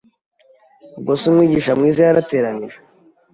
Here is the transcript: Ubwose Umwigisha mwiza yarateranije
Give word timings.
Ubwose 0.97 1.23
Umwigisha 1.27 1.71
mwiza 1.79 2.01
yarateranije 2.07 2.77